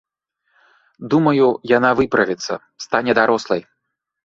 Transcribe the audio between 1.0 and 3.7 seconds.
Думаю, яна выправіцца, стане дарослай.